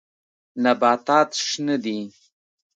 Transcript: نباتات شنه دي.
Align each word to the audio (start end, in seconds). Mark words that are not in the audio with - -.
نباتات 0.63 1.29
شنه 1.47 1.75
دي. 1.83 1.97